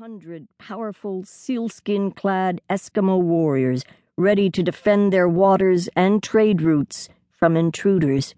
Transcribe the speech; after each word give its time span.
hundred 0.00 0.48
powerful 0.56 1.22
sealskin 1.26 2.10
clad 2.10 2.58
Eskimo 2.70 3.20
warriors 3.20 3.84
ready 4.16 4.48
to 4.48 4.62
defend 4.62 5.12
their 5.12 5.28
waters 5.28 5.90
and 5.94 6.22
trade 6.22 6.62
routes 6.62 7.10
from 7.30 7.54
intruders. 7.54 8.34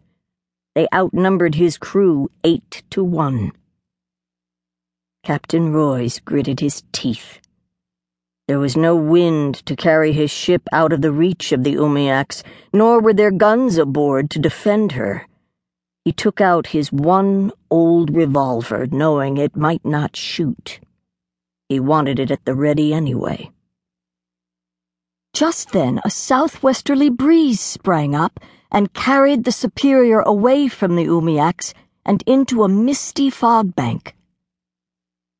They 0.75 0.89
outnumbered 0.93 1.55
his 1.55 1.79
crew 1.79 2.33
eight 2.43 2.83
to 2.91 3.05
one. 3.05 3.53
Captain 5.23 5.73
Royce 5.73 6.19
gritted 6.19 6.59
his 6.59 6.83
teeth. 6.91 7.39
There 8.49 8.59
was 8.59 8.77
no 8.77 8.97
wind 8.97 9.65
to 9.67 9.77
carry 9.77 10.13
his 10.13 10.33
ship 10.33 10.63
out 10.73 10.93
of 10.93 11.01
the 11.01 11.13
reach 11.13 11.53
of 11.53 11.63
the 11.63 11.77
Umiaks, 11.77 12.43
nor 12.73 13.01
were 13.01 13.15
there 13.15 13.31
guns 13.31 13.79
aboard 13.79 14.31
to 14.31 14.41
defend 14.41 14.93
her. 14.93 15.29
He 16.05 16.11
took 16.11 16.41
out 16.41 16.75
his 16.75 16.91
one 16.91 17.53
old 17.71 18.13
revolver, 18.13 18.89
knowing 18.91 19.37
it 19.37 19.55
might 19.55 19.85
not 19.85 20.17
shoot. 20.17 20.81
He 21.73 21.81
wanted 21.81 22.19
it 22.19 22.31
at 22.31 22.45
the 22.45 22.55
ready 22.55 22.93
anyway. 22.93 23.51
Just 25.33 25.73
then, 25.73 26.03
a 26.05 26.11
southwesterly 26.11 27.09
breeze 27.09 27.61
sprang 27.61 28.15
up 28.15 28.39
and 28.71 28.93
carried 28.93 29.45
the 29.45 29.53
Superior 29.53 30.21
away 30.21 30.69
from 30.69 30.97
the 30.97 31.07
Umiaks 31.07 31.73
and 32.05 32.23
into 32.27 32.63
a 32.63 32.69
misty 32.69 33.31
fog 33.31 33.75
bank. 33.75 34.15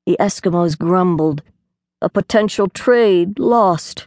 The 0.07 0.17
Eskimos 0.19 0.79
grumbled. 0.79 1.43
A 2.01 2.09
potential 2.09 2.71
trade 2.71 3.39
lost. 3.39 4.07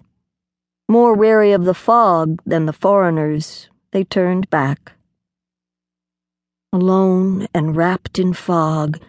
More 0.89 1.13
wary 1.13 1.51
of 1.51 1.65
the 1.65 1.75
fog 1.75 2.41
than 2.43 2.65
the 2.65 2.73
foreigners, 2.73 3.69
they 3.91 4.03
turned 4.03 4.49
back. 4.49 4.93
Alone 6.73 7.45
and 7.53 7.75
wrapped 7.75 8.17
in 8.17 8.33
fog, 8.33 8.99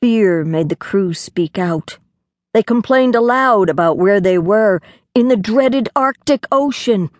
fear 0.00 0.42
made 0.42 0.70
the 0.70 0.74
crew 0.74 1.12
speak 1.12 1.58
out. 1.58 1.98
They 2.56 2.62
complained 2.62 3.14
aloud 3.14 3.68
about 3.68 3.98
where 3.98 4.18
they 4.18 4.38
were, 4.38 4.80
in 5.14 5.28
the 5.28 5.36
dreaded 5.36 5.90
Arctic 5.94 6.46
Ocean. 6.50 7.10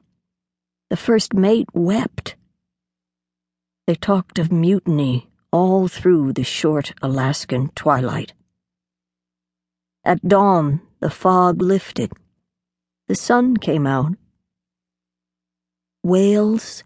The 0.88 0.96
first 0.96 1.34
mate 1.34 1.68
wept. 1.74 2.36
They 3.86 3.96
talked 3.96 4.38
of 4.38 4.50
mutiny 4.50 5.28
all 5.52 5.88
through 5.88 6.32
the 6.32 6.42
short 6.42 6.94
Alaskan 7.02 7.68
twilight. 7.74 8.32
At 10.06 10.26
dawn, 10.26 10.80
the 11.00 11.10
fog 11.10 11.60
lifted. 11.60 12.12
The 13.06 13.14
sun 13.14 13.58
came 13.58 13.86
out. 13.86 14.14
Whales 16.02 16.82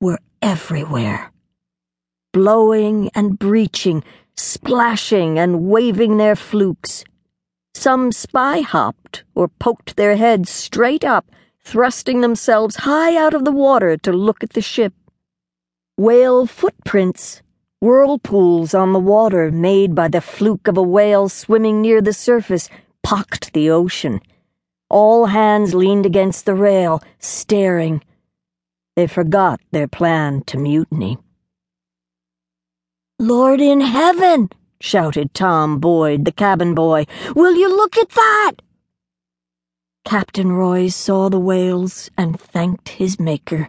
were 0.00 0.20
everywhere, 0.40 1.32
blowing 2.32 3.10
and 3.14 3.38
breaching, 3.38 4.02
splashing 4.38 5.38
and 5.38 5.64
waving 5.64 6.16
their 6.16 6.34
flukes. 6.34 7.04
Some 7.78 8.10
spy 8.10 8.62
hopped 8.62 9.22
or 9.36 9.46
poked 9.46 9.94
their 9.94 10.16
heads 10.16 10.50
straight 10.50 11.04
up, 11.04 11.30
thrusting 11.62 12.22
themselves 12.22 12.74
high 12.90 13.16
out 13.16 13.34
of 13.34 13.44
the 13.44 13.52
water 13.52 13.96
to 13.98 14.12
look 14.12 14.42
at 14.42 14.54
the 14.54 14.60
ship. 14.60 14.92
Whale 15.96 16.44
footprints, 16.46 17.40
whirlpools 17.80 18.74
on 18.74 18.92
the 18.92 18.98
water 18.98 19.52
made 19.52 19.94
by 19.94 20.08
the 20.08 20.20
fluke 20.20 20.66
of 20.66 20.76
a 20.76 20.82
whale 20.82 21.28
swimming 21.28 21.80
near 21.80 22.00
the 22.00 22.12
surface, 22.12 22.68
pocked 23.04 23.52
the 23.52 23.70
ocean. 23.70 24.22
All 24.90 25.26
hands 25.26 25.72
leaned 25.72 26.04
against 26.04 26.46
the 26.46 26.56
rail, 26.56 27.00
staring. 27.20 28.02
They 28.96 29.06
forgot 29.06 29.60
their 29.70 29.86
plan 29.86 30.42
to 30.46 30.58
mutiny. 30.58 31.18
Lord 33.20 33.60
in 33.60 33.82
heaven! 33.82 34.50
Shouted 34.80 35.34
Tom 35.34 35.78
Boyd, 35.78 36.24
the 36.24 36.32
cabin 36.32 36.74
boy. 36.74 37.06
Will 37.34 37.56
you 37.56 37.68
look 37.68 37.96
at 37.96 38.10
that? 38.10 38.52
Captain 40.04 40.52
Royce 40.52 40.96
saw 40.96 41.28
the 41.28 41.38
whales 41.38 42.10
and 42.16 42.40
thanked 42.40 42.88
his 42.88 43.20
maker. 43.20 43.68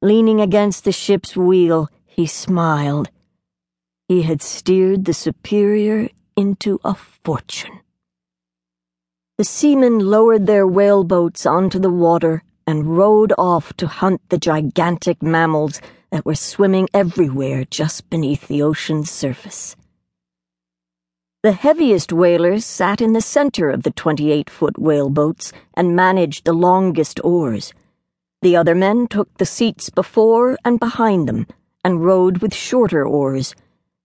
Leaning 0.00 0.40
against 0.40 0.84
the 0.84 0.92
ship's 0.92 1.36
wheel, 1.36 1.88
he 2.06 2.26
smiled. 2.26 3.10
He 4.08 4.22
had 4.22 4.42
steered 4.42 5.04
the 5.04 5.14
Superior 5.14 6.08
into 6.36 6.78
a 6.84 6.94
fortune. 6.94 7.80
The 9.38 9.44
seamen 9.44 9.98
lowered 9.98 10.46
their 10.46 10.66
whaleboats 10.66 11.46
onto 11.46 11.78
the 11.78 11.90
water 11.90 12.42
and 12.66 12.96
rowed 12.96 13.32
off 13.38 13.72
to 13.78 13.86
hunt 13.86 14.20
the 14.28 14.38
gigantic 14.38 15.22
mammals 15.22 15.80
that 16.10 16.24
were 16.24 16.34
swimming 16.34 16.88
everywhere 16.92 17.64
just 17.64 18.08
beneath 18.10 18.46
the 18.46 18.62
ocean's 18.62 19.10
surface. 19.10 19.74
The 21.42 21.50
heaviest 21.50 22.12
whalers 22.12 22.64
sat 22.64 23.00
in 23.00 23.14
the 23.14 23.20
center 23.20 23.68
of 23.68 23.82
the 23.82 23.90
28 23.90 24.48
foot 24.48 24.78
whaleboats 24.78 25.52
and 25.74 25.96
managed 25.96 26.44
the 26.44 26.52
longest 26.52 27.18
oars. 27.24 27.74
The 28.42 28.54
other 28.54 28.76
men 28.76 29.08
took 29.08 29.36
the 29.38 29.44
seats 29.44 29.90
before 29.90 30.56
and 30.64 30.78
behind 30.78 31.28
them 31.28 31.48
and 31.84 32.04
rowed 32.04 32.38
with 32.38 32.54
shorter 32.54 33.04
oars. 33.04 33.56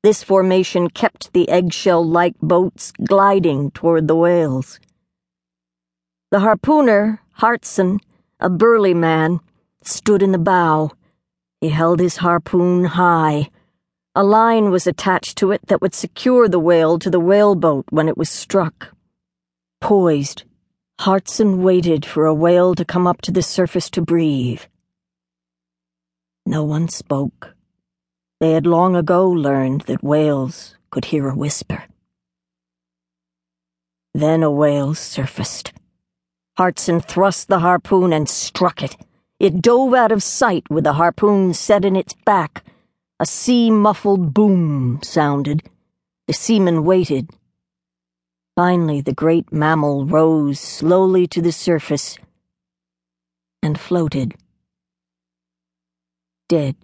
This 0.01 0.23
formation 0.23 0.89
kept 0.89 1.31
the 1.33 1.47
eggshell 1.47 2.03
like 2.03 2.33
boats 2.41 2.91
gliding 3.05 3.69
toward 3.69 4.07
the 4.07 4.15
whales. 4.15 4.79
The 6.31 6.39
harpooner, 6.39 7.19
Hartson, 7.33 7.99
a 8.39 8.49
burly 8.49 8.95
man, 8.95 9.41
stood 9.83 10.23
in 10.23 10.31
the 10.31 10.39
bow. 10.39 10.89
He 11.61 11.69
held 11.69 11.99
his 11.99 12.17
harpoon 12.17 12.85
high 12.85 13.51
a 14.17 14.23
line 14.23 14.71
was 14.71 14.87
attached 14.87 15.37
to 15.37 15.51
it 15.51 15.61
that 15.67 15.79
would 15.79 15.93
secure 15.93 16.49
the 16.49 16.59
whale 16.59 16.97
to 16.97 17.07
the 17.07 17.19
whaleboat 17.19 17.85
when 17.91 18.09
it 18.09 18.17
was 18.17 18.31
struck. 18.31 18.91
Poised, 19.79 20.43
Hartson 20.99 21.61
waited 21.61 22.03
for 22.03 22.25
a 22.25 22.33
whale 22.33 22.73
to 22.73 22.83
come 22.83 23.05
up 23.05 23.21
to 23.21 23.31
the 23.31 23.43
surface 23.43 23.91
to 23.91 24.01
breathe. 24.01 24.63
No 26.47 26.63
one 26.63 26.87
spoke. 26.87 27.53
They 28.39 28.53
had 28.53 28.65
long 28.65 28.95
ago 28.95 29.29
learned 29.29 29.81
that 29.81 30.03
whales 30.03 30.73
could 30.89 31.05
hear 31.05 31.29
a 31.29 31.35
whisper. 31.35 31.83
Then 34.15 34.41
a 34.41 34.49
whale 34.49 34.95
surfaced. 34.95 35.73
Hartson 36.57 37.01
thrust 37.01 37.49
the 37.49 37.59
harpoon 37.59 38.11
and 38.13 38.27
struck 38.27 38.81
it. 38.81 38.97
It 39.39 39.61
dove 39.61 39.93
out 39.93 40.11
of 40.11 40.23
sight 40.23 40.63
with 40.71 40.85
the 40.85 40.93
harpoon 40.93 41.53
set 41.53 41.85
in 41.85 41.95
its 41.95 42.15
back 42.25 42.63
a 43.19 43.25
sea 43.25 43.71
muffled 43.71 44.33
boom 44.33 44.99
sounded. 45.03 45.63
The 46.27 46.33
seamen 46.33 46.83
waited. 46.83 47.29
Finally, 48.55 49.01
the 49.01 49.13
great 49.13 49.51
mammal 49.51 50.05
rose 50.05 50.59
slowly 50.59 51.27
to 51.27 51.41
the 51.41 51.51
surface 51.51 52.17
and 53.63 53.79
floated. 53.79 54.35
Dead. 56.49 56.75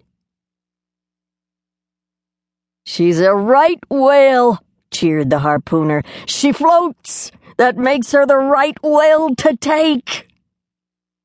She's 2.84 3.20
a 3.20 3.34
right 3.34 3.80
whale, 3.88 4.62
cheered 4.90 5.30
the 5.30 5.38
harpooner. 5.38 6.04
She 6.26 6.52
floats! 6.52 7.30
That 7.56 7.76
makes 7.76 8.10
her 8.12 8.26
the 8.26 8.36
right 8.36 8.76
whale 8.82 9.34
to 9.36 9.56
take! 9.56 10.28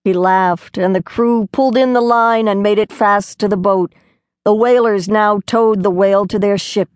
He 0.04 0.14
laughed, 0.14 0.78
and 0.78 0.96
the 0.96 1.04
crew 1.04 1.48
pulled 1.52 1.76
in 1.76 1.94
the 1.94 2.02
line 2.02 2.48
and 2.48 2.64
made 2.64 2.80
it 2.80 2.92
fast 2.92 3.40
to 3.40 3.48
the 3.48 3.58
boat. 3.58 3.94
The 4.50 4.56
whalers 4.56 5.08
now 5.08 5.42
towed 5.46 5.84
the 5.84 5.92
whale 5.92 6.26
to 6.26 6.40
their 6.40 6.58
ship. 6.58 6.90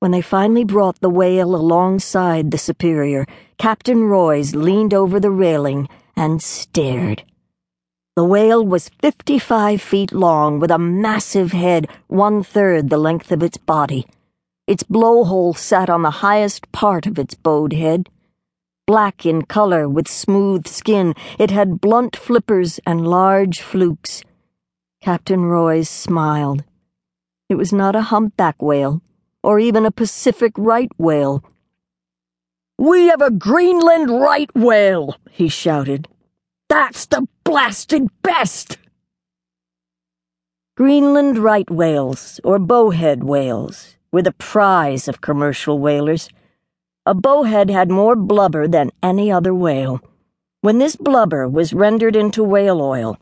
When 0.00 0.10
they 0.10 0.20
finally 0.20 0.64
brought 0.64 0.98
the 0.98 1.08
whale 1.08 1.54
alongside 1.54 2.50
the 2.50 2.58
Superior, 2.58 3.26
Captain 3.58 4.02
Royce 4.02 4.56
leaned 4.56 4.92
over 4.92 5.20
the 5.20 5.30
railing 5.30 5.88
and 6.16 6.42
stared. 6.42 7.22
The 8.16 8.24
whale 8.24 8.66
was 8.66 8.88
55 8.88 9.80
feet 9.80 10.12
long 10.12 10.58
with 10.58 10.72
a 10.72 10.80
massive 10.80 11.52
head 11.52 11.86
one 12.08 12.42
third 12.42 12.90
the 12.90 12.98
length 12.98 13.30
of 13.30 13.44
its 13.44 13.56
body. 13.56 14.04
Its 14.66 14.82
blowhole 14.82 15.56
sat 15.56 15.88
on 15.88 16.02
the 16.02 16.26
highest 16.26 16.72
part 16.72 17.06
of 17.06 17.20
its 17.20 17.36
bowed 17.36 17.72
head. 17.72 18.08
Black 18.84 19.24
in 19.24 19.42
color 19.42 19.88
with 19.88 20.08
smooth 20.08 20.66
skin, 20.66 21.14
it 21.38 21.52
had 21.52 21.80
blunt 21.80 22.16
flippers 22.16 22.80
and 22.84 23.06
large 23.06 23.60
flukes. 23.60 24.24
Captain 25.00 25.44
Royce 25.44 25.88
smiled. 25.88 26.64
It 27.48 27.54
was 27.54 27.72
not 27.72 27.94
a 27.94 28.02
humpback 28.02 28.60
whale, 28.60 29.00
or 29.42 29.60
even 29.60 29.86
a 29.86 29.92
Pacific 29.92 30.52
right 30.56 30.90
whale. 30.98 31.44
We 32.78 33.06
have 33.06 33.22
a 33.22 33.30
Greenland 33.30 34.10
right 34.10 34.50
whale, 34.54 35.16
he 35.30 35.48
shouted. 35.48 36.08
That's 36.68 37.06
the 37.06 37.26
blasted 37.44 38.08
best! 38.22 38.78
Greenland 40.76 41.38
right 41.38 41.68
whales, 41.70 42.40
or 42.44 42.58
bowhead 42.58 43.24
whales, 43.24 43.96
were 44.12 44.22
the 44.22 44.32
prize 44.32 45.08
of 45.08 45.20
commercial 45.20 45.78
whalers. 45.78 46.28
A 47.06 47.14
bowhead 47.14 47.70
had 47.70 47.90
more 47.90 48.14
blubber 48.14 48.68
than 48.68 48.90
any 49.02 49.32
other 49.32 49.54
whale. 49.54 50.00
When 50.60 50.78
this 50.78 50.96
blubber 50.96 51.48
was 51.48 51.72
rendered 51.72 52.14
into 52.14 52.44
whale 52.44 52.80
oil, 52.82 53.16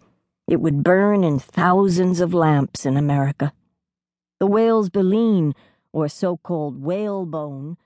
it 0.46 0.60
would 0.60 0.82
burn 0.82 1.24
in 1.24 1.38
thousands 1.38 2.20
of 2.20 2.34
lamps 2.34 2.86
in 2.86 2.96
America. 2.96 3.52
The 4.38 4.46
whale's 4.46 4.90
baleen, 4.90 5.54
or 5.92 6.08
so 6.08 6.36
called 6.36 6.82
whalebone, 6.82 7.76